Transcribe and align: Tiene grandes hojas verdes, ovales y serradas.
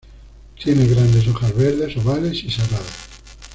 Tiene 0.59 0.87
grandes 0.87 1.27
hojas 1.27 1.53
verdes, 1.55 1.95
ovales 1.97 2.43
y 2.43 2.49
serradas. 2.49 3.07